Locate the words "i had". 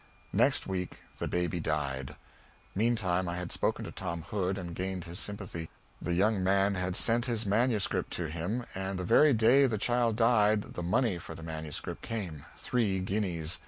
3.29-3.51